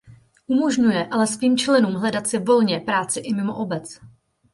Umožňuje 0.47 1.07
ale 1.11 1.27
svým 1.27 1.57
členům 1.57 1.93
hledat 1.93 2.27
si 2.27 2.39
volně 2.39 2.79
práci 2.79 3.19
i 3.19 3.33
mimo 3.33 3.57
obec. 3.57 3.99